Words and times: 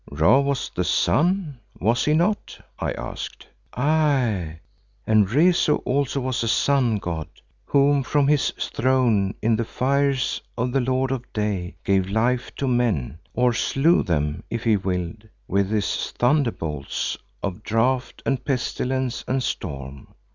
"Ra 0.09 0.39
was 0.39 0.71
the 0.73 0.83
sun, 0.83 1.59
was 1.79 2.05
he 2.05 2.15
not?" 2.15 2.57
I 2.79 2.91
asked. 2.93 3.45
"Aye, 3.77 4.59
and 5.05 5.29
Rezu 5.31 5.75
also 5.85 6.21
was 6.21 6.41
a 6.43 6.47
sun 6.47 6.97
god 6.97 7.27
whom 7.67 8.01
from 8.01 8.27
his 8.27 8.49
throne 8.59 9.35
in 9.43 9.57
the 9.57 9.63
fires 9.63 10.41
of 10.57 10.71
the 10.71 10.81
Lord 10.81 11.11
of 11.11 11.31
Day, 11.33 11.75
gave 11.83 12.09
life 12.09 12.51
to 12.55 12.67
men, 12.67 13.19
or 13.35 13.53
slew 13.53 14.01
them 14.01 14.41
if 14.49 14.63
he 14.63 14.75
willed 14.75 15.29
with 15.47 15.69
his 15.69 16.09
thunderbolts 16.17 17.15
of 17.43 17.61
drought 17.61 18.23
and 18.25 18.43
pestilence 18.43 19.23
and 19.27 19.43
storm. 19.43 20.07